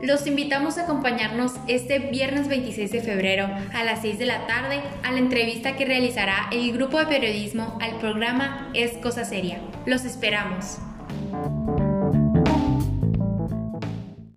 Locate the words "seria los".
9.24-10.04